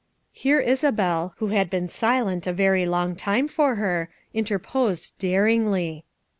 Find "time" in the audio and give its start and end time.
3.15-3.47